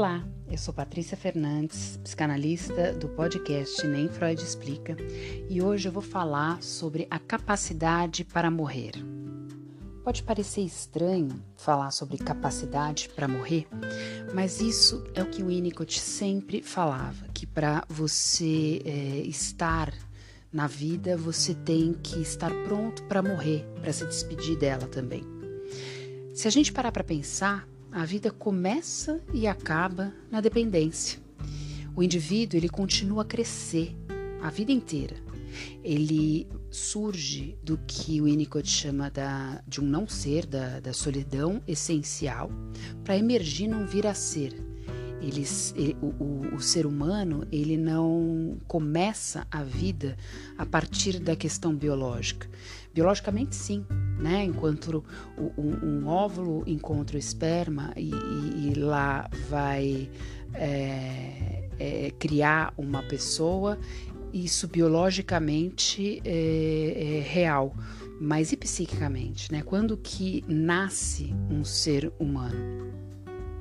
Olá, 0.00 0.26
eu 0.50 0.56
sou 0.56 0.72
Patrícia 0.72 1.14
Fernandes, 1.14 1.98
psicanalista 2.02 2.94
do 2.94 3.06
podcast 3.06 3.86
Nem 3.86 4.08
Freud 4.08 4.42
Explica, 4.42 4.96
e 5.46 5.60
hoje 5.60 5.88
eu 5.88 5.92
vou 5.92 6.02
falar 6.02 6.62
sobre 6.62 7.06
a 7.10 7.18
capacidade 7.18 8.24
para 8.24 8.50
morrer. 8.50 8.92
Pode 10.02 10.22
parecer 10.22 10.62
estranho 10.62 11.44
falar 11.54 11.90
sobre 11.90 12.16
capacidade 12.16 13.10
para 13.10 13.28
morrer, 13.28 13.68
mas 14.32 14.62
isso 14.62 15.04
é 15.14 15.22
o 15.22 15.28
que 15.28 15.42
o 15.42 15.48
Winnicott 15.48 16.00
sempre 16.00 16.62
falava, 16.62 17.26
que 17.34 17.46
para 17.46 17.84
você 17.86 18.80
é, 18.86 18.90
estar 19.26 19.92
na 20.50 20.66
vida, 20.66 21.14
você 21.14 21.52
tem 21.54 21.92
que 21.92 22.22
estar 22.22 22.50
pronto 22.64 23.02
para 23.02 23.22
morrer, 23.22 23.66
para 23.82 23.92
se 23.92 24.06
despedir 24.06 24.56
dela 24.56 24.86
também. 24.86 25.22
Se 26.32 26.48
a 26.48 26.50
gente 26.50 26.72
parar 26.72 26.90
para 26.90 27.04
pensar, 27.04 27.68
a 27.92 28.04
vida 28.04 28.30
começa 28.30 29.20
e 29.32 29.46
acaba 29.46 30.12
na 30.30 30.40
dependência. 30.40 31.18
O 31.94 32.02
indivíduo 32.02 32.58
ele 32.58 32.68
continua 32.68 33.22
a 33.22 33.24
crescer 33.24 33.96
a 34.40 34.48
vida 34.48 34.70
inteira. 34.70 35.16
Ele 35.82 36.46
surge 36.70 37.58
do 37.62 37.76
que 37.78 38.20
o 38.20 38.24
Winnicott 38.24 38.68
chama 38.68 39.10
da, 39.10 39.60
de 39.66 39.80
um 39.80 39.84
não 39.84 40.08
ser, 40.08 40.46
da, 40.46 40.78
da 40.78 40.92
solidão 40.92 41.60
essencial, 41.66 42.50
para 43.02 43.16
emergir 43.16 43.66
num 43.66 43.84
vir 43.84 44.06
a 44.06 44.14
ser. 44.14 44.54
Ele, 45.20 45.44
o, 46.00 46.06
o, 46.06 46.54
o, 46.54 46.60
ser 46.60 46.86
humano 46.86 47.46
ele 47.52 47.76
não 47.76 48.56
começa 48.66 49.46
a 49.50 49.62
vida 49.62 50.16
a 50.56 50.64
partir 50.64 51.18
da 51.18 51.36
questão 51.36 51.74
biológica. 51.74 52.48
Biologicamente, 52.94 53.54
sim, 53.54 53.84
né? 54.20 54.44
Enquanto 54.44 55.04
o, 55.36 55.52
um, 55.58 56.02
um, 56.02 56.06
óvulo 56.06 56.62
encontra 56.66 57.16
o 57.16 57.18
esperma 57.18 57.92
e, 57.96 58.10
e, 58.10 58.70
e 58.70 58.74
lá 58.74 59.28
vai 59.48 60.08
é, 60.54 61.68
é, 61.78 62.12
criar 62.18 62.72
uma 62.76 63.02
pessoa, 63.02 63.78
isso 64.32 64.68
biologicamente 64.68 66.20
é, 66.24 67.18
é 67.18 67.20
real, 67.20 67.74
mas 68.20 68.52
e 68.52 68.56
psiquicamente, 68.56 69.50
né? 69.50 69.62
Quando 69.62 69.96
que 69.96 70.44
nasce 70.46 71.34
um 71.50 71.64
ser 71.64 72.12
humano? 72.18 72.92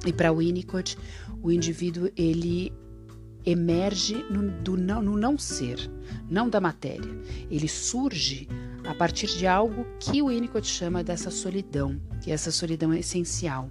E 0.05 0.13
para 0.13 0.31
Winnicott, 0.31 0.97
o 1.41 1.51
indivíduo 1.51 2.09
ele 2.15 2.71
emerge 3.49 4.23
no, 4.29 4.49
do 4.61 4.77
não, 4.77 5.01
no 5.01 5.17
não 5.17 5.37
ser, 5.37 5.89
não 6.29 6.49
da 6.49 6.59
matéria. 6.59 7.11
Ele 7.49 7.67
surge 7.67 8.47
a 8.85 8.93
partir 8.93 9.27
de 9.27 9.45
algo 9.45 9.85
que 9.99 10.21
o 10.21 10.27
Winnicott 10.27 10.67
chama 10.67 11.03
dessa 11.03 11.29
solidão, 11.29 11.99
que 12.21 12.31
essa 12.31 12.51
solidão 12.51 12.93
é 12.93 12.99
essencial. 12.99 13.69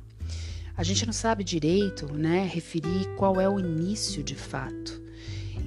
A 0.77 0.83
gente 0.85 1.05
não 1.05 1.13
sabe 1.13 1.43
direito, 1.43 2.13
né, 2.13 2.47
referir 2.47 3.09
qual 3.17 3.41
é 3.41 3.49
o 3.49 3.59
início 3.59 4.23
de 4.23 4.35
fato. 4.35 5.03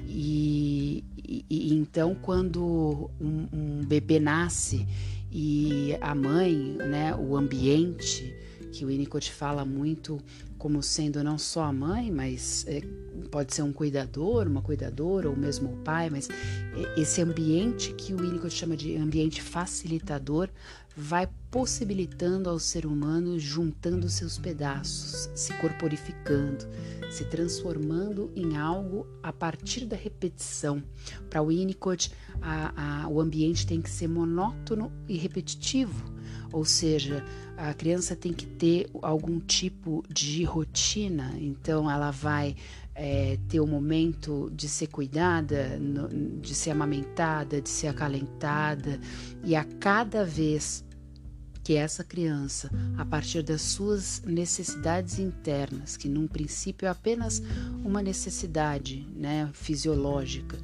E, 0.07 1.03
e, 1.17 1.45
e 1.49 1.73
então, 1.73 2.15
quando 2.15 3.09
um, 3.19 3.47
um 3.51 3.81
bebê 3.85 4.19
nasce 4.19 4.87
e 5.31 5.97
a 5.99 6.15
mãe, 6.15 6.77
né, 6.77 7.15
o 7.15 7.35
ambiente, 7.35 8.33
que 8.71 8.85
o 8.85 8.87
Winnicott 8.87 9.31
fala 9.31 9.65
muito 9.65 10.17
como 10.61 10.83
sendo 10.83 11.23
não 11.23 11.39
só 11.39 11.63
a 11.63 11.73
mãe, 11.73 12.11
mas 12.11 12.63
é, 12.67 12.81
pode 13.31 13.51
ser 13.51 13.63
um 13.63 13.73
cuidador, 13.73 14.45
uma 14.45 14.61
cuidadora 14.61 15.27
ou 15.27 15.35
mesmo 15.35 15.73
o 15.73 15.77
pai, 15.77 16.07
mas 16.07 16.29
esse 16.95 17.19
ambiente 17.19 17.91
que 17.93 18.13
o 18.13 18.17
Winnicott 18.17 18.53
chama 18.53 18.77
de 18.77 18.95
ambiente 18.95 19.41
facilitador 19.41 20.49
vai 20.95 21.27
possibilitando 21.49 22.47
ao 22.47 22.59
ser 22.59 22.85
humano 22.85 23.39
juntando 23.39 24.07
seus 24.07 24.37
pedaços, 24.37 25.31
se 25.33 25.51
corporificando, 25.55 26.67
se 27.09 27.25
transformando 27.25 28.31
em 28.35 28.55
algo 28.55 29.07
a 29.23 29.33
partir 29.33 29.85
da 29.85 29.95
repetição. 29.95 30.83
Para 31.27 31.41
Winnicott, 31.41 32.11
a, 32.39 33.05
a, 33.05 33.07
o 33.07 33.19
ambiente 33.19 33.65
tem 33.65 33.81
que 33.81 33.89
ser 33.89 34.07
monótono 34.07 34.91
e 35.07 35.17
repetitivo 35.17 36.20
ou 36.51 36.65
seja, 36.65 37.23
a 37.57 37.73
criança 37.73 38.15
tem 38.15 38.33
que 38.33 38.45
ter 38.45 38.89
algum 39.01 39.39
tipo 39.39 40.03
de 40.09 40.43
rotina, 40.43 41.33
então 41.39 41.89
ela 41.89 42.11
vai 42.11 42.55
é, 42.95 43.37
ter 43.47 43.59
o 43.59 43.63
um 43.63 43.67
momento 43.67 44.51
de 44.53 44.67
ser 44.67 44.87
cuidada, 44.87 45.79
de 46.41 46.53
ser 46.53 46.71
amamentada, 46.71 47.61
de 47.61 47.69
ser 47.69 47.87
acalentada, 47.87 48.99
e 49.43 49.55
a 49.55 49.63
cada 49.63 50.25
vez 50.25 50.83
que 51.63 51.75
essa 51.75 52.03
criança, 52.03 52.71
a 52.97 53.05
partir 53.05 53.43
das 53.43 53.61
suas 53.61 54.21
necessidades 54.25 55.19
internas, 55.19 55.95
que 55.95 56.09
num 56.09 56.27
princípio 56.27 56.87
é 56.87 56.89
apenas 56.89 57.41
uma 57.83 58.01
necessidade 58.01 59.07
né, 59.15 59.49
fisiológica, 59.53 60.57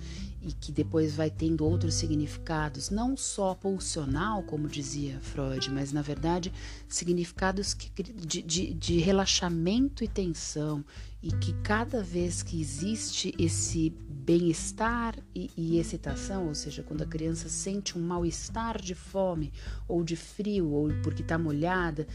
e 0.48 0.54
que 0.54 0.72
depois 0.72 1.14
vai 1.14 1.30
tendo 1.30 1.66
outros 1.66 1.96
significados, 1.96 2.90
não 2.90 3.18
só 3.18 3.54
pulsional, 3.54 4.42
como 4.44 4.68
dizia 4.68 5.20
Freud, 5.20 5.70
mas 5.72 5.92
na 5.92 6.02
verdade 6.02 6.54
significados 6.88 7.74
que, 7.74 8.02
de, 8.02 8.42
de, 8.42 8.74
de 8.74 8.98
relaxamento 9.00 10.06
e 10.06 10.08
tensão, 10.08 10.86
e 11.22 11.32
que 11.32 11.52
cada 11.62 12.02
vez 12.02 12.42
que 12.42 12.62
existe 12.62 13.34
esse 13.38 13.90
bem-estar 14.08 15.16
e, 15.36 15.50
e, 15.58 15.80
excitação, 15.80 16.48
ou 16.48 16.56
seja, 16.56 16.84
quando 16.84 17.02
a 17.02 17.08
criança 17.08 17.50
sente 17.50 17.98
um 17.98 18.02
mal-estar 18.02 18.82
de 18.82 18.96
fome 18.96 19.52
ou 19.88 20.04
de 20.04 20.16
frio, 20.16 20.72
ou 20.72 20.90
porque 21.04 21.24
está 21.24 21.38
molhada, 21.38 22.08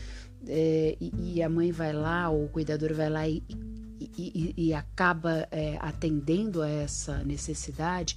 é, 0.46 0.96
e, 1.00 1.12
e, 1.18 1.42
a 1.42 1.48
mãe 1.48 1.70
vai 1.70 1.92
lá, 1.92 2.28
ou 2.28 2.44
o 2.44 2.48
cuidador 2.48 2.94
vai 2.94 3.10
lá 3.10 3.28
e, 3.28 3.42
e, 3.48 3.56
e, 4.16 4.54
e 4.56 4.74
acaba 4.74 5.46
é, 5.50 5.76
atendendo 5.80 6.62
a 6.62 6.68
essa 6.68 7.22
necessidade, 7.24 8.16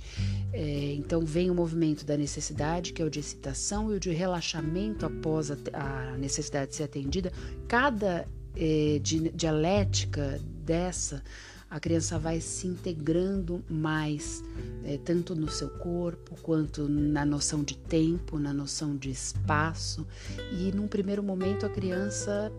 é, 0.53 0.93
então 0.93 1.21
vem 1.25 1.49
o 1.49 1.55
movimento 1.55 2.05
da 2.05 2.17
necessidade, 2.17 2.93
que 2.93 3.01
é 3.01 3.05
o 3.05 3.09
de 3.09 3.19
excitação, 3.19 3.91
e 3.91 3.95
o 3.95 3.99
de 3.99 4.11
relaxamento 4.11 5.05
após 5.05 5.51
a, 5.51 5.57
a 5.73 6.17
necessidade 6.17 6.71
de 6.71 6.77
ser 6.77 6.83
atendida. 6.83 7.31
Cada 7.67 8.27
é, 8.55 8.99
di, 9.01 9.29
dialética 9.29 10.39
dessa, 10.63 11.21
a 11.69 11.79
criança 11.79 12.17
vai 12.17 12.39
se 12.39 12.67
integrando 12.67 13.63
mais, 13.69 14.43
é, 14.83 14.97
tanto 14.97 15.35
no 15.35 15.49
seu 15.49 15.69
corpo, 15.69 16.35
quanto 16.41 16.87
na 16.87 17.25
noção 17.25 17.63
de 17.63 17.77
tempo, 17.77 18.39
na 18.39 18.53
noção 18.53 18.95
de 18.95 19.09
espaço, 19.09 20.07
e 20.53 20.71
num 20.71 20.87
primeiro 20.87 21.23
momento 21.23 21.65
a 21.65 21.69
criança 21.69 22.51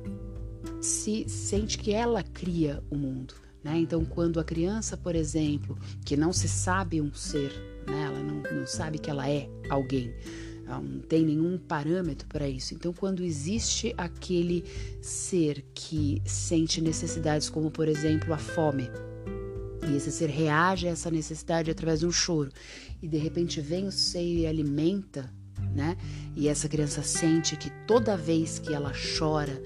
se 0.81 1.29
sente 1.29 1.79
que 1.79 1.93
ela 1.93 2.23
cria 2.23 2.83
o 2.91 2.97
mundo. 2.97 3.35
Né? 3.63 3.79
Então, 3.79 4.05
quando 4.05 4.39
a 4.39 4.45
criança, 4.45 4.97
por 4.97 5.17
exemplo, 5.17 5.77
que 6.05 6.17
não 6.17 6.33
se 6.33 6.49
sabe 6.49 7.01
um 7.01 7.13
ser, 7.13 7.51
né? 7.87 8.05
ela 8.05 8.21
não, 8.21 8.43
não 8.61 8.67
sabe 8.67 8.99
que 8.99 9.11
ela 9.11 9.29
é 9.29 9.49
alguém, 9.69 10.15
não 10.67 11.01
tem 11.01 11.25
nenhum 11.25 11.59
parâmetro 11.59 12.27
para 12.29 12.49
isso. 12.49 12.75
Então, 12.75 12.93
quando 12.93 13.23
existe 13.23 13.95
aquele 13.97 14.65
ser 15.01 15.65
que 15.75 16.21
sente 16.25 16.81
necessidades, 16.81 17.49
como 17.49 17.71
por 17.71 17.89
exemplo 17.89 18.33
a 18.35 18.39
fome, 18.39 18.89
e 19.89 19.97
esse 19.97 20.11
ser 20.11 20.29
reage 20.29 20.89
a 20.89 20.91
essa 20.91 21.11
necessidade 21.11 21.71
através 21.71 22.01
de 22.01 22.07
um 22.07 22.13
choro, 22.13 22.51
e 23.01 23.09
de 23.09 23.17
repente 23.17 23.61
vem 23.61 23.87
o 23.87 23.93
seio 23.93 24.41
e 24.41 24.47
alimenta, 24.47 25.33
né? 25.75 25.97
E 26.35 26.49
essa 26.49 26.69
criança 26.69 27.03
sente 27.03 27.57
que 27.57 27.71
toda 27.87 28.17
vez 28.17 28.59
que 28.59 28.75
ela 28.75 28.93
chora, 29.19 29.63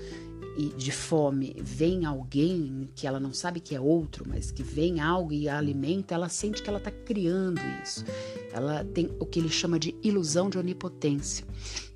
e 0.57 0.69
de 0.77 0.91
fome 0.91 1.57
vem 1.59 2.05
alguém 2.05 2.89
que 2.95 3.07
ela 3.07 3.21
não 3.21 3.33
sabe 3.33 3.61
que 3.61 3.75
é 3.75 3.81
outro, 3.81 4.25
mas 4.29 4.51
que 4.51 4.63
vem 4.63 5.01
algo 5.01 5.33
e 5.33 5.49
a 5.49 5.59
alimenta, 5.59 6.15
ela 6.15 6.29
sente 6.29 6.63
que 6.63 6.69
ela 6.69 6.79
está 6.79 6.91
criando 6.91 7.61
isso. 7.83 8.05
Ela 8.53 8.85
tem 8.85 9.11
o 9.19 9.27
que 9.27 9.39
ele 9.39 9.49
chama 9.49 9.79
de 9.79 9.95
ilusão 10.03 10.51
de 10.51 10.59
onipotência. 10.59 11.47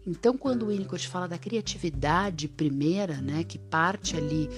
Então, 0.06 0.36
quando 0.36 0.64
o 0.64 0.66
Winnicott 0.68 1.08
fala 1.08 1.26
da 1.26 1.38
criatividade 1.38 2.46
primeira, 2.46 3.20
né, 3.20 3.42
que 3.42 3.58
parte 3.58 4.16
ali, 4.16 4.48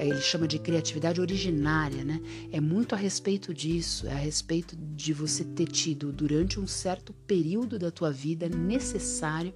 ele 0.00 0.20
chama 0.20 0.46
de 0.46 0.58
criatividade 0.58 1.20
originária, 1.20 2.04
né, 2.04 2.20
é 2.50 2.60
muito 2.60 2.94
a 2.94 2.98
respeito 2.98 3.52
disso, 3.52 4.06
é 4.06 4.12
a 4.12 4.16
respeito 4.16 4.76
de 4.76 5.12
você 5.12 5.44
ter 5.44 5.66
tido 5.66 6.12
durante 6.12 6.60
um 6.60 6.66
certo 6.66 7.12
período 7.26 7.78
da 7.78 7.90
tua 7.90 8.10
vida 8.10 8.48
necessário 8.48 9.52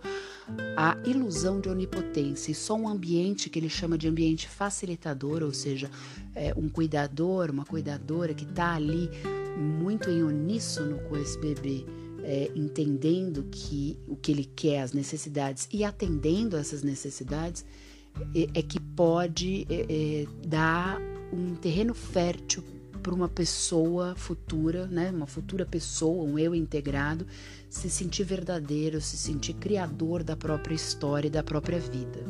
a 0.76 0.96
ilusão 1.04 1.60
de 1.60 1.68
onipotência. 1.68 2.52
E 2.52 2.54
só 2.54 2.74
um 2.74 2.88
ambiente 2.88 3.50
que 3.50 3.58
ele 3.58 3.68
chama 3.68 3.98
de 3.98 4.08
ambiente 4.08 4.48
facilitador, 4.48 5.42
ou 5.42 5.52
seja, 5.52 5.90
é, 6.34 6.54
um 6.56 6.68
cuidador, 6.68 7.50
uma 7.50 7.64
cuidadora 7.64 8.32
que 8.32 8.44
está 8.44 8.74
ali 8.74 9.10
muito 9.56 10.10
em 10.10 10.22
uníssono 10.22 10.98
com 11.08 11.16
esse 11.16 11.38
bebê 11.38 11.84
é, 12.26 12.50
entendendo 12.56 13.44
que 13.52 13.96
o 14.08 14.16
que 14.16 14.32
ele 14.32 14.44
quer, 14.44 14.82
as 14.82 14.92
necessidades 14.92 15.68
e 15.72 15.84
atendendo 15.84 16.56
essas 16.56 16.82
necessidades, 16.82 17.64
é, 18.34 18.58
é 18.58 18.62
que 18.62 18.80
pode 18.80 19.66
é, 19.70 19.86
é 20.22 20.26
dar 20.46 21.00
um 21.32 21.54
terreno 21.54 21.94
fértil 21.94 22.62
para 23.02 23.14
uma 23.14 23.28
pessoa 23.28 24.14
futura, 24.16 24.86
né, 24.88 25.10
uma 25.12 25.28
futura 25.28 25.64
pessoa, 25.64 26.24
um 26.24 26.36
eu 26.36 26.54
integrado, 26.54 27.24
se 27.70 27.88
sentir 27.88 28.24
verdadeiro, 28.24 29.00
se 29.00 29.16
sentir 29.16 29.54
criador 29.54 30.24
da 30.24 30.36
própria 30.36 30.74
história 30.74 31.28
e 31.28 31.30
da 31.30 31.42
própria 31.42 31.78
vida. 31.78 32.24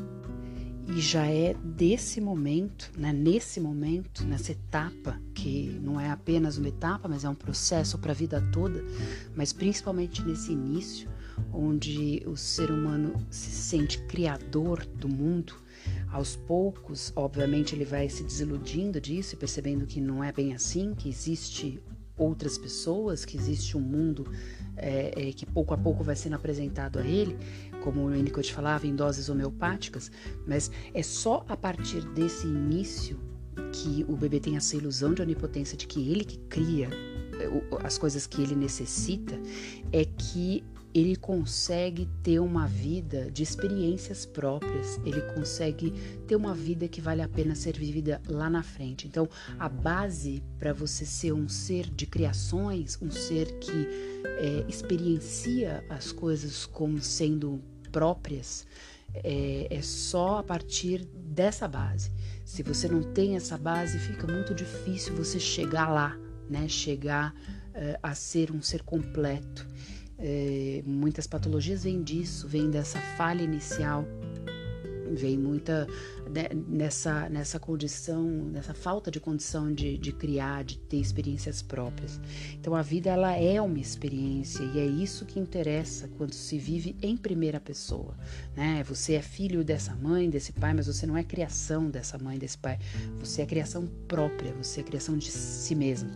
e 0.88 1.00
já 1.00 1.26
é 1.26 1.54
desse 1.64 2.20
momento, 2.20 2.92
né, 2.96 3.12
nesse 3.12 3.58
momento, 3.58 4.24
nessa 4.24 4.52
etapa, 4.52 5.20
que 5.34 5.80
não 5.82 5.98
é 6.00 6.10
apenas 6.10 6.58
uma 6.58 6.68
etapa, 6.68 7.08
mas 7.08 7.24
é 7.24 7.28
um 7.28 7.34
processo 7.34 7.98
para 7.98 8.12
a 8.12 8.14
vida 8.14 8.40
toda, 8.52 8.84
mas 9.34 9.52
principalmente 9.52 10.22
nesse 10.22 10.52
início, 10.52 11.08
onde 11.52 12.22
o 12.26 12.36
ser 12.36 12.70
humano 12.70 13.14
se 13.30 13.50
sente 13.50 13.98
criador 14.02 14.86
do 14.86 15.08
mundo, 15.08 15.54
aos 16.08 16.37
poucos, 16.37 17.12
obviamente, 17.14 17.75
ele 17.75 17.85
vai 17.85 18.08
se 18.08 18.23
desiludindo 18.23 19.00
disso 19.00 19.35
e 19.35 19.38
percebendo 19.38 19.87
que 19.87 20.00
não 20.00 20.23
é 20.23 20.32
bem 20.32 20.55
assim, 20.55 20.94
que 20.94 21.08
existe 21.08 21.82
outras 22.17 22.56
pessoas, 22.56 23.25
que 23.25 23.37
existe 23.37 23.76
um 23.76 23.81
mundo 23.81 24.26
é, 24.76 25.29
é, 25.29 25.32
que 25.32 25.44
pouco 25.44 25.75
a 25.75 25.79
pouco 25.79 26.03
vai 26.03 26.17
sendo 26.17 26.35
apresentado 26.35 26.99
a 26.99 27.06
ele, 27.06 27.37
como 27.82 28.03
o 28.03 28.08
Winnicott 28.08 28.53
falava, 28.53 28.87
em 28.87 28.94
doses 28.94 29.29
homeopáticas, 29.29 30.11
mas 30.47 30.70
é 30.94 31.03
só 31.03 31.44
a 31.49 31.56
partir 31.56 32.00
desse 32.11 32.47
início 32.47 33.19
que 33.73 34.05
o 34.08 34.17
bebê 34.17 34.41
tem 34.41 34.56
essa 34.56 34.76
ilusão 34.76 35.12
de 35.12 35.23
onipotência 35.23 35.76
de 35.76 35.87
que 35.87 36.11
ele 36.11 36.25
que 36.25 36.38
cria 36.49 36.88
é, 37.38 37.87
as 37.87 37.99
coisas 37.99 38.26
que 38.26 38.41
ele 38.41 38.55
necessita, 38.55 39.38
é 39.93 40.05
que 40.05 40.64
ele 40.96 41.14
consegue 41.14 42.08
ter 42.22 42.38
uma 42.38 42.66
vida 42.66 43.31
de 43.31 43.43
experiências 43.43 44.25
próprias, 44.25 44.98
ele 45.04 45.20
consegue 45.34 45.90
ter 46.26 46.34
uma 46.34 46.54
vida 46.54 46.88
que 46.88 47.02
vale 47.02 47.20
a 47.20 47.28
pena 47.28 47.54
ser 47.54 47.76
vivida 47.76 48.19
lá 48.26 48.48
na 48.48 48.62
frente. 48.62 49.06
Então, 49.06 49.28
a 49.58 49.69
base 49.69 50.43
para 50.58 50.72
você 50.72 51.04
ser 51.04 51.34
um 51.34 51.50
ser 51.50 51.90
de 51.90 52.06
criações, 52.06 52.96
um 53.02 53.10
ser 53.10 53.58
que 53.58 53.88
é, 54.38 54.64
experiencia 54.66 55.84
as 55.90 56.12
coisas 56.12 56.64
como 56.64 56.98
sendo 57.02 57.62
próprias, 57.93 58.66
é, 59.12 59.66
é 59.70 59.82
só 59.82 60.38
a 60.38 60.43
partir 60.43 61.04
dessa 61.14 61.69
base. 61.69 62.10
Se 62.43 62.62
você 62.62 62.88
não 62.88 63.02
tem 63.02 63.37
essa 63.37 63.58
base, 63.58 63.98
fica 63.98 64.26
muito 64.26 64.54
difícil 64.54 65.14
você 65.14 65.38
chegar 65.38 65.90
lá, 65.90 66.16
né? 66.48 66.69
Chegar 66.69 67.34
uh, 67.34 67.98
a 68.02 68.14
ser 68.14 68.50
um 68.50 68.62
ser 68.62 68.82
completo. 68.82 69.66
É, 70.18 70.82
muitas 70.86 71.26
patologias 71.26 71.84
vêm 71.84 72.02
disso, 72.02 72.48
vêm 72.48 72.70
dessa 72.70 72.98
falha 73.16 73.42
inicial, 73.42 74.04
vem 75.14 75.38
muita 75.38 75.86
né, 76.30 76.48
nessa, 76.68 77.28
nessa 77.28 77.58
condição, 77.58 78.24
nessa 78.24 78.74
falta 78.74 79.10
de 79.10 79.20
condição 79.20 79.72
de, 79.72 79.96
de 79.96 80.12
criar, 80.12 80.64
de 80.64 80.78
ter 80.78 80.98
experiências 80.98 81.62
próprias. 81.62 82.20
Então 82.54 82.74
a 82.74 82.82
vida 82.82 83.10
ela 83.10 83.32
é 83.36 83.60
uma 83.60 83.78
experiência 83.78 84.62
e 84.62 84.78
é 84.78 84.86
isso 84.86 85.24
que 85.24 85.38
interessa 85.38 86.08
quando 86.16 86.34
se 86.34 86.58
vive 86.58 86.96
em 87.02 87.16
primeira 87.16 87.60
pessoa. 87.60 88.16
Né? 88.56 88.82
Você 88.84 89.14
é 89.14 89.22
filho 89.22 89.64
dessa 89.64 89.94
mãe, 89.94 90.28
desse 90.28 90.52
pai, 90.52 90.74
mas 90.74 90.86
você 90.86 91.06
não 91.06 91.16
é 91.16 91.22
criação 91.22 91.88
dessa 91.90 92.19
mãe, 92.19 92.38
desse 92.38 92.58
pai. 92.58 92.78
Você 93.19 93.42
é 93.42 93.46
criação 93.46 93.86
própria, 94.08 94.52
você 94.52 94.80
é 94.80 94.82
criação 94.82 95.16
de 95.16 95.30
si 95.30 95.74
mesmo. 95.74 96.10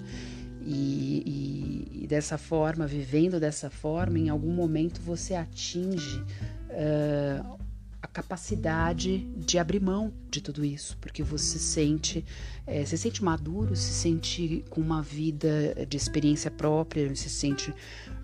E, 0.63 1.23
e, 1.27 2.05
e, 2.05 2.07
dessa 2.07 2.37
forma, 2.37 2.87
vivendo 2.87 3.41
dessa 3.41 3.71
forma, 3.71 4.19
em 4.19 4.29
algum 4.29 4.53
momento 4.53 5.01
você 5.01 5.35
atinge 5.35 6.19
uh, 6.21 7.59
a 8.03 8.07
capacidade 8.07 9.19
de 9.37 9.59
abrir 9.59 9.81
mão 9.81 10.13
de 10.31 10.41
tudo 10.41 10.65
isso, 10.65 10.97
porque 11.01 11.23
você 11.23 11.59
sente, 11.59 12.25
é, 12.67 12.85
se 12.85 12.97
sente 12.97 13.23
maduro, 13.23 13.77
se 13.77 13.93
sente 13.93 14.65
com 14.71 14.81
uma 14.81 15.03
vida 15.03 15.87
de 15.87 15.97
experiência 15.97 16.51
própria, 16.51 17.15
se 17.15 17.29
sente 17.29 17.75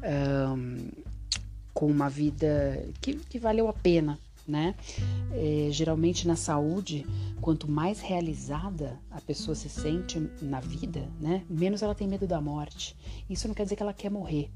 um, 0.02 0.88
com 1.74 1.86
uma 1.86 2.08
vida 2.08 2.82
que, 3.02 3.16
que 3.16 3.38
valeu 3.38 3.68
a 3.68 3.72
pena, 3.72 4.18
né? 4.46 4.74
É, 5.32 5.68
geralmente 5.70 6.26
na 6.26 6.36
saúde, 6.36 7.06
quanto 7.40 7.70
mais 7.70 8.00
realizada 8.00 8.98
a 9.10 9.20
pessoa 9.20 9.54
se 9.54 9.68
sente 9.68 10.18
na 10.40 10.60
vida, 10.60 11.08
né? 11.20 11.44
Menos 11.48 11.82
ela 11.82 11.94
tem 11.94 12.06
medo 12.06 12.26
da 12.26 12.40
morte. 12.40 12.96
Isso 13.28 13.48
não 13.48 13.54
quer 13.54 13.64
dizer 13.64 13.76
que 13.76 13.82
ela 13.82 13.92
quer 13.92 14.10
morrer, 14.10 14.50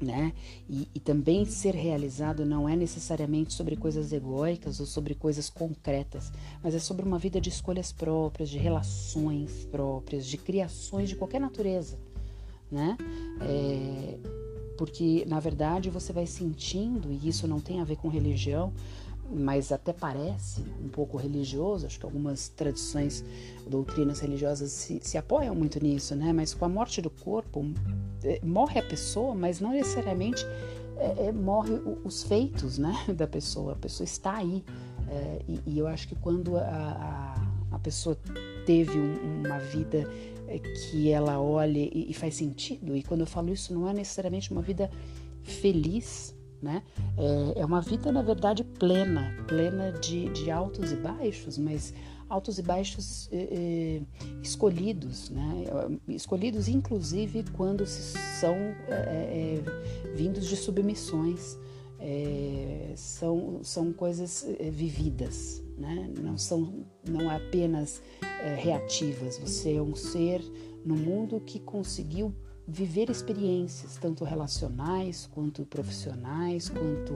né? 0.00 0.32
E, 0.68 0.88
e, 0.94 1.00
também 1.00 1.44
ser 1.44 1.74
realizado 1.74 2.44
não 2.44 2.68
é 2.68 2.76
necessariamente 2.76 3.52
sobre 3.54 3.76
coisas 3.76 4.12
egóicas 4.12 4.78
ou 4.78 4.86
sobre 4.86 5.14
coisas 5.14 5.48
concretas, 5.50 6.32
mas 6.62 6.74
é 6.74 6.78
sobre 6.78 7.04
uma 7.04 7.18
vida 7.18 7.40
de 7.40 7.48
escolhas 7.48 7.92
próprias, 7.92 8.48
de 8.48 8.58
relações 8.58 9.64
próprias, 9.70 10.26
de 10.26 10.36
criações 10.36 11.08
de 11.08 11.16
qualquer 11.16 11.40
natureza, 11.40 11.98
né? 12.70 12.96
É, 13.40 14.45
porque 14.76 15.24
na 15.26 15.40
verdade 15.40 15.90
você 15.90 16.12
vai 16.12 16.26
sentindo, 16.26 17.10
e 17.10 17.28
isso 17.28 17.46
não 17.46 17.60
tem 17.60 17.80
a 17.80 17.84
ver 17.84 17.96
com 17.96 18.08
religião, 18.08 18.72
mas 19.30 19.72
até 19.72 19.92
parece 19.92 20.62
um 20.82 20.88
pouco 20.88 21.16
religioso, 21.16 21.86
acho 21.86 21.98
que 21.98 22.04
algumas 22.04 22.48
tradições, 22.48 23.24
doutrinas 23.66 24.20
religiosas 24.20 24.70
se, 24.70 25.00
se 25.02 25.18
apoiam 25.18 25.54
muito 25.54 25.82
nisso, 25.82 26.14
né? 26.14 26.32
Mas 26.32 26.54
com 26.54 26.64
a 26.64 26.68
morte 26.68 27.02
do 27.02 27.10
corpo, 27.10 27.64
é, 28.22 28.40
morre 28.44 28.78
a 28.78 28.82
pessoa, 28.82 29.34
mas 29.34 29.60
não 29.60 29.70
necessariamente 29.72 30.44
é, 30.96 31.26
é, 31.26 31.32
morre 31.32 31.74
os 32.04 32.22
feitos 32.22 32.78
né, 32.78 32.94
da 33.14 33.26
pessoa, 33.26 33.72
a 33.72 33.76
pessoa 33.76 34.04
está 34.04 34.36
aí. 34.36 34.64
É, 35.08 35.42
e, 35.48 35.60
e, 35.66 35.78
eu 35.78 35.86
acho 35.86 36.08
que 36.08 36.16
quando 36.16 36.56
a, 36.56 36.62
a, 36.62 37.76
a 37.76 37.78
pessoa 37.78 38.18
teve 38.64 38.98
um, 38.98 39.42
uma 39.44 39.58
vida 39.58 40.08
que 40.90 41.10
ela 41.10 41.40
olha 41.40 41.78
e, 41.78 42.10
e 42.10 42.14
faz 42.14 42.34
sentido, 42.34 42.96
e 42.96 43.02
quando 43.02 43.20
eu 43.20 43.26
falo 43.26 43.52
isso, 43.52 43.74
não 43.74 43.88
é 43.88 43.92
necessariamente 43.92 44.50
uma 44.50 44.62
vida 44.62 44.90
feliz, 45.42 46.34
né? 46.60 46.82
É, 47.16 47.60
é 47.60 47.64
uma 47.64 47.80
vida, 47.80 48.10
na 48.10 48.22
verdade, 48.22 48.64
plena, 48.64 49.32
plena 49.46 49.92
de, 49.92 50.28
de 50.30 50.50
altos 50.50 50.92
e 50.92 50.96
baixos, 50.96 51.58
mas 51.58 51.92
altos 52.28 52.58
e 52.58 52.62
baixos 52.62 53.28
é, 53.32 53.36
é, 53.36 54.02
escolhidos, 54.42 55.30
né? 55.30 55.64
Escolhidos, 56.08 56.68
inclusive, 56.68 57.44
quando 57.52 57.86
são 57.86 58.56
é, 58.88 59.60
é, 59.60 60.14
vindos 60.14 60.46
de 60.46 60.56
submissões. 60.56 61.56
É, 61.98 62.92
são, 62.94 63.60
são 63.62 63.90
coisas 63.90 64.46
vividas, 64.70 65.62
né? 65.76 66.10
não 66.22 66.38
são 66.38 66.86
não 67.08 67.30
é 67.30 67.36
apenas 67.36 68.02
reativas. 68.56 69.38
Você 69.38 69.74
é 69.74 69.82
um 69.82 69.94
ser 69.94 70.42
no 70.84 70.94
mundo 70.94 71.40
que 71.40 71.58
conseguiu 71.58 72.34
viver 72.66 73.10
experiências, 73.10 73.96
tanto 73.96 74.24
relacionais 74.24 75.28
quanto 75.32 75.64
profissionais, 75.64 76.68
quanto 76.68 77.14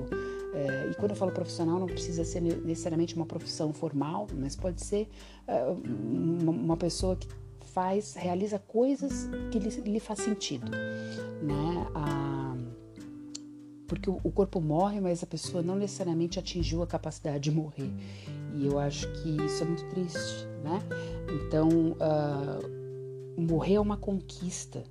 é, 0.52 0.90
e 0.90 0.94
quando 0.94 1.10
eu 1.10 1.16
falo 1.16 1.32
profissional 1.32 1.78
não 1.78 1.86
precisa 1.86 2.24
ser 2.24 2.40
necessariamente 2.40 3.14
uma 3.14 3.26
profissão 3.26 3.72
formal, 3.72 4.26
mas 4.36 4.56
pode 4.56 4.84
ser 4.84 5.08
é, 5.46 5.64
uma, 5.64 6.76
pessoa 6.76 7.16
que 7.16 7.28
faz, 7.66 8.14
realiza 8.14 8.58
coisas 8.58 9.28
que 9.50 9.58
lhe, 9.58 9.68
lhe 9.68 10.00
faz 10.00 10.20
sentido, 10.20 10.70
né? 10.70 11.86
A, 11.94 12.56
porque 13.86 14.08
o 14.08 14.30
corpo 14.30 14.60
morre, 14.60 15.00
mas 15.00 15.20
a 15.22 15.26
pessoa 15.26 15.64
não 15.64 15.74
necessariamente 15.74 16.38
atingiu 16.38 16.80
a 16.80 16.86
capacidade 16.86 17.40
de 17.40 17.50
morrer. 17.50 17.90
E 18.54 18.66
eu 18.66 18.78
acho 18.78 19.10
que 19.12 19.36
isso 19.44 19.62
é 19.62 19.66
muito 19.66 19.84
triste, 19.90 20.46
né? 20.62 20.80
Então, 21.46 21.68
uh, 21.92 23.40
morrer 23.40 23.74
é 23.74 23.80
uma 23.80 23.96
conquista 23.96 24.82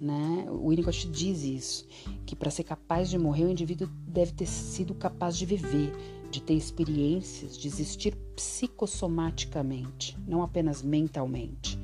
né? 0.00 0.46
O 0.50 0.68
Winnicott 0.68 1.08
diz 1.08 1.42
isso, 1.42 1.86
que 2.26 2.36
para 2.36 2.50
ser 2.50 2.64
capaz 2.64 3.08
de 3.08 3.18
morrer, 3.18 3.44
o 3.44 3.50
indivíduo 3.50 3.88
deve 4.06 4.32
ter 4.32 4.46
sido 4.46 4.94
capaz 4.94 5.36
de 5.36 5.46
viver, 5.46 5.92
de 6.30 6.42
ter 6.42 6.54
experiências, 6.54 7.56
de 7.56 7.68
existir 7.68 8.14
psicossomaticamente, 8.36 10.16
não 10.26 10.42
apenas 10.42 10.82
mentalmente. 10.82 11.78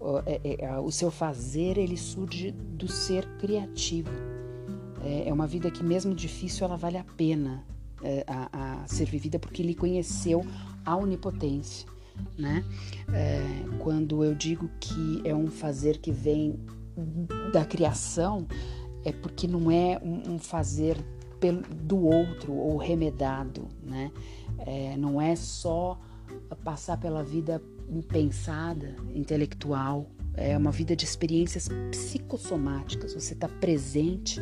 O, 0.00 0.18
é, 0.24 0.40
é, 0.60 0.78
o 0.78 0.90
seu 0.90 1.10
fazer 1.10 1.76
ele 1.76 1.96
surge 1.96 2.52
do 2.52 2.86
ser 2.90 3.26
criativo. 3.38 4.10
É, 5.02 5.28
é, 5.28 5.32
uma 5.32 5.46
vida 5.46 5.70
que, 5.70 5.82
mesmo 5.82 6.14
difícil, 6.14 6.64
ela 6.64 6.76
vale 6.76 6.96
a 6.96 7.04
pena 7.04 7.64
é, 7.66 7.77
a, 8.26 8.82
a 8.82 8.88
ser 8.88 9.06
vivida 9.06 9.38
porque 9.38 9.62
ele 9.62 9.74
conheceu 9.74 10.44
a 10.84 10.96
onipotência. 10.96 11.88
Né? 12.36 12.64
É, 13.12 13.40
quando 13.78 14.24
eu 14.24 14.34
digo 14.34 14.68
que 14.80 15.22
é 15.24 15.34
um 15.34 15.46
fazer 15.46 15.98
que 15.98 16.10
vem 16.10 16.58
da 17.52 17.64
criação 17.64 18.46
é 19.04 19.12
porque 19.12 19.46
não 19.46 19.70
é 19.70 20.00
um, 20.02 20.38
fazer 20.38 20.96
pelo, 21.38 21.62
do 21.62 22.04
outro 22.04 22.52
ou 22.52 22.76
remedado, 22.76 23.68
né? 23.82 24.10
É, 24.58 24.96
não 24.96 25.20
é 25.20 25.36
só 25.36 25.98
passar 26.64 26.98
pela 26.98 27.22
vida 27.22 27.62
impensada, 27.88 28.96
intelectual, 29.14 30.10
é 30.34 30.56
uma 30.56 30.70
vida 30.70 30.94
de 30.94 31.04
experiências 31.04 31.68
psicossomáticas. 31.90 33.14
Você 33.14 33.34
está 33.34 33.48
presente 33.48 34.40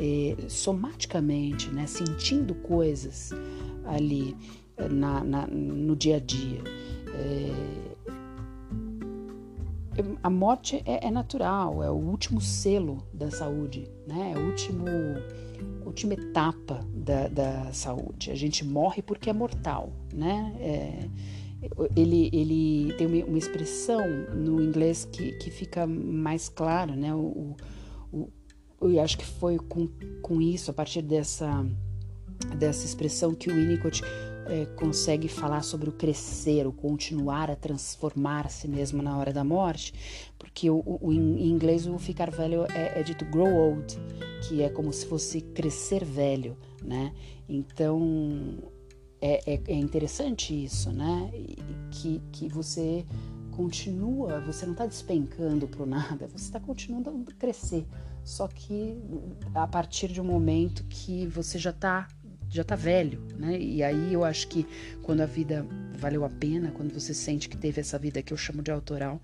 é, 0.00 0.48
somaticamente, 0.48 1.68
né? 1.70 1.86
Sentindo 1.86 2.54
coisas 2.54 3.30
ali 3.84 4.34
na, 4.90 5.22
na, 5.22 5.46
no 5.46 5.94
dia 5.94 6.16
a 6.16 6.20
dia. 6.20 6.62
É, 7.14 7.80
a 10.22 10.30
morte 10.30 10.82
é, 10.86 11.06
é, 11.06 11.10
natural, 11.10 11.82
é 11.82 11.90
o 11.90 11.96
último 11.96 12.40
selo 12.40 13.06
da 13.12 13.30
saúde, 13.30 13.86
né? 14.06 14.32
É 14.34 14.38
o 14.38 14.46
último, 14.46 14.86
última 15.84 16.14
etapa 16.14 16.80
da, 16.94 17.28
da 17.28 17.72
saúde. 17.72 18.30
A 18.30 18.34
gente 18.34 18.64
morre 18.64 19.02
porque 19.02 19.28
é 19.28 19.34
mortal, 19.34 19.92
né? 20.14 20.54
É, 20.60 21.08
ele, 21.94 22.30
ele 22.32 22.94
tem 22.94 23.06
uma, 23.06 23.36
expressão 23.36 24.00
no 24.34 24.62
inglês 24.62 25.04
que, 25.04 25.32
que 25.32 25.50
fica 25.50 25.86
mais 25.86 26.48
claro, 26.48 26.94
né? 26.94 27.14
O, 27.14 27.54
o, 28.10 28.28
eu 28.80 29.00
acho 29.00 29.18
que 29.18 29.24
foi 29.24 29.58
com, 29.58 29.88
com 30.22 30.40
isso, 30.40 30.70
a 30.70 30.74
partir 30.74 31.02
dessa, 31.02 31.66
dessa 32.58 32.86
expressão 32.86 33.34
que 33.34 33.50
o 33.50 33.54
Winnicott 33.54 34.02
é, 34.46 34.66
consegue 34.76 35.28
falar 35.28 35.62
sobre 35.62 35.88
o 35.88 35.92
crescer, 35.92 36.66
o 36.66 36.72
continuar 36.72 37.50
a 37.50 37.56
transformar-se 37.56 38.66
mesmo 38.66 39.02
na 39.02 39.16
hora 39.16 39.32
da 39.32 39.44
morte, 39.44 39.94
porque 40.38 40.68
o, 40.70 40.82
o 40.84 41.12
em 41.12 41.48
inglês 41.48 41.86
o 41.86 41.98
ficar 41.98 42.30
velho 42.30 42.64
é, 42.72 43.00
é, 43.00 43.02
dito 43.02 43.24
grow 43.26 43.52
old, 43.52 43.96
que 44.48 44.62
é 44.62 44.68
como 44.68 44.92
se 44.92 45.06
fosse 45.06 45.40
crescer 45.40 46.04
velho, 46.04 46.56
né? 46.82 47.12
Então 47.48 48.58
é, 49.20 49.54
é, 49.54 49.60
é 49.68 49.74
interessante 49.74 50.64
isso, 50.64 50.90
né? 50.90 51.30
Que, 51.90 52.20
que 52.32 52.48
você 52.48 53.04
continua, 53.60 54.40
você 54.40 54.64
não 54.64 54.72
está 54.72 54.86
despencando 54.86 55.68
para 55.68 55.84
nada, 55.84 56.26
você 56.28 56.44
está 56.44 56.58
continuando 56.58 57.10
a 57.28 57.32
crescer. 57.34 57.86
Só 58.24 58.48
que 58.48 58.98
a 59.54 59.66
partir 59.66 60.08
de 60.08 60.18
um 60.18 60.24
momento 60.24 60.82
que 60.84 61.26
você 61.26 61.58
já 61.58 61.70
está 61.70 62.08
já 62.48 62.64
tá 62.64 62.74
velho, 62.74 63.22
né? 63.36 63.60
E 63.60 63.80
aí 63.82 64.12
eu 64.12 64.24
acho 64.24 64.48
que 64.48 64.66
quando 65.02 65.20
a 65.20 65.26
vida 65.26 65.64
valeu 65.96 66.24
a 66.24 66.28
pena, 66.28 66.72
quando 66.72 66.92
você 66.92 67.14
sente 67.14 67.48
que 67.48 67.56
teve 67.56 67.80
essa 67.80 67.96
vida 67.98 68.22
que 68.22 68.32
eu 68.32 68.36
chamo 68.36 68.60
de 68.62 68.72
autoral, 68.72 69.20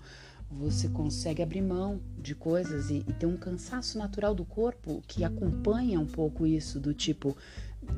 você 0.49 0.87
consegue 0.87 1.41
abrir 1.41 1.61
mão 1.61 1.99
de 2.17 2.33
coisas 2.33 2.89
e, 2.89 3.03
e 3.07 3.13
ter 3.13 3.25
um 3.25 3.35
cansaço 3.35 3.97
natural 3.97 4.33
do 4.33 4.45
corpo 4.45 5.03
que 5.07 5.25
acompanha 5.25 5.99
um 5.99 6.05
pouco 6.05 6.47
isso, 6.47 6.79
do 6.79 6.93
tipo, 6.93 7.35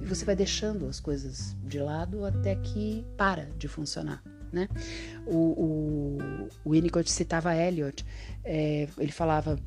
você 0.01 0.25
vai 0.25 0.35
deixando 0.35 0.87
as 0.87 0.99
coisas 0.99 1.55
de 1.63 1.79
lado 1.79 2.25
até 2.25 2.55
que 2.55 3.05
para 3.15 3.51
de 3.57 3.67
funcionar. 3.67 4.23
Né? 4.51 4.67
O, 5.25 5.37
o, 5.37 6.49
o 6.65 6.71
Winnicott 6.71 7.09
citava 7.11 7.55
Eliot, 7.55 8.05
é, 8.43 8.87
ele 8.97 9.11
falava 9.11 9.59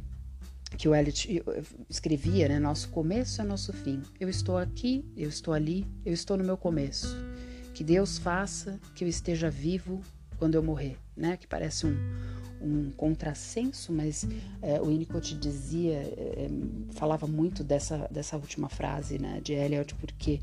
que 0.76 0.88
o 0.88 0.94
Eliot 0.94 1.42
escrevia, 1.88 2.48
né? 2.48 2.58
Nosso 2.58 2.88
começo 2.88 3.40
é 3.40 3.44
nosso 3.44 3.72
fim. 3.72 4.02
Eu 4.18 4.28
estou 4.28 4.56
aqui, 4.56 5.04
eu 5.16 5.28
estou 5.28 5.54
ali, 5.54 5.86
eu 6.04 6.12
estou 6.12 6.36
no 6.36 6.44
meu 6.44 6.56
começo. 6.56 7.16
Que 7.74 7.84
Deus 7.84 8.18
faça 8.18 8.78
que 8.94 9.04
eu 9.04 9.08
esteja 9.08 9.50
vivo 9.50 10.00
quando 10.38 10.54
eu 10.54 10.62
morrer, 10.62 10.96
né? 11.16 11.36
Que 11.36 11.46
parece 11.46 11.86
um, 11.86 11.96
um 12.60 12.90
contrassenso, 12.92 13.92
mas 13.92 14.26
é, 14.60 14.80
o 14.80 14.86
Winnicott 14.86 15.34
dizia, 15.36 15.98
é, 15.98 16.48
falava 16.92 17.26
muito 17.26 17.62
dessa, 17.62 18.08
dessa 18.10 18.36
última 18.36 18.68
frase, 18.68 19.18
né? 19.18 19.40
De 19.42 19.52
Eliot, 19.52 19.94
porque 19.96 20.40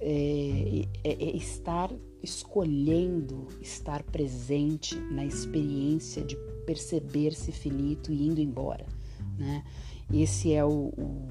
é, 0.00 0.84
é, 1.04 1.12
é 1.12 1.36
estar 1.36 1.90
escolhendo 2.22 3.46
estar 3.60 4.02
presente 4.02 4.96
na 4.96 5.24
experiência 5.24 6.24
de 6.24 6.36
perceber-se 6.66 7.52
finito 7.52 8.12
e 8.12 8.26
indo 8.26 8.40
embora 8.40 8.86
né? 9.38 9.64
Esse 10.12 10.52
é 10.52 10.64
o, 10.64 10.92
o, 10.96 11.28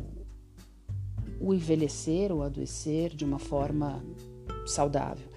o 1.39 1.53
envelhecer 1.53 2.31
ou 2.31 2.41
adoecer 2.41 3.13
de 3.15 3.25
uma 3.25 3.39
forma 3.39 4.03
saudável. 4.65 5.27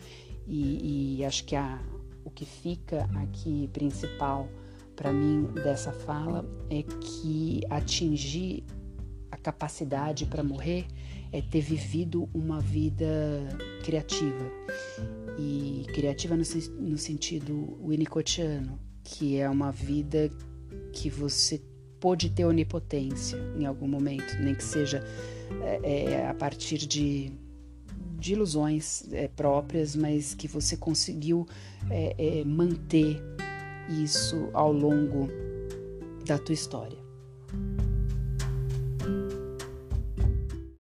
E, 0.47 1.19
e 1.19 1.25
acho 1.25 1.45
que 1.45 1.57
a, 1.57 1.83
o 2.25 2.31
que 2.31 2.45
fica 2.45 3.09
aqui 3.23 3.69
principal 3.73 4.49
para 4.95 5.13
mim 5.13 5.45
dessa 5.55 5.93
fala 5.93 6.45
é 6.69 6.83
que 6.83 7.63
atingir 7.71 8.65
a 9.31 9.37
capacidade 9.37 10.27
para 10.27 10.43
morrer 10.43 10.87
é 11.33 11.41
ter 11.41 11.61
vivido 11.61 12.29
uma 12.35 12.61
vida 12.61 13.07
criativa. 13.85 14.51
E 15.39 15.87
criativa 15.95 16.37
no, 16.37 16.43
no 16.81 16.99
sentido 16.99 17.79
winnicottiano, 17.83 18.79
que 19.03 19.39
é 19.39 19.49
uma 19.49 19.71
vida 19.71 20.31
que 20.93 21.09
você 21.09 21.61
pôde 21.99 22.31
ter 22.31 22.45
onipotência 22.45 23.39
em 23.59 23.67
algum 23.67 23.87
momento, 23.87 24.37
nem 24.41 24.55
que 24.55 24.65
seja 24.65 25.05
é, 25.63 26.13
é, 26.13 26.29
a 26.29 26.35
partir 26.35 26.79
de, 26.79 27.33
de 28.19 28.33
ilusões 28.33 29.05
é, 29.13 29.29
próprias, 29.29 29.95
mas 29.95 30.35
que 30.35 30.49
você 30.49 30.77
conseguiu 30.77 31.47
é, 31.91 32.41
é, 32.41 32.45
manter 32.45 33.23
isso 34.03 34.49
ao 34.53 34.73
longo 34.73 35.29
da 36.25 36.39
tua 36.39 36.55
história. 36.55 36.99